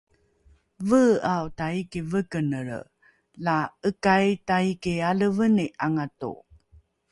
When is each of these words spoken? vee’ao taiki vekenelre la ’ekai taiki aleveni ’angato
vee’ao 0.91 1.43
taiki 1.59 2.01
vekenelre 2.13 2.79
la 3.45 3.57
’ekai 3.89 4.27
taiki 4.47 4.93
aleveni 5.09 5.65
’angato 5.85 6.31